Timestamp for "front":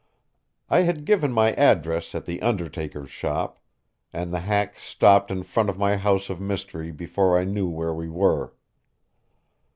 5.43-5.69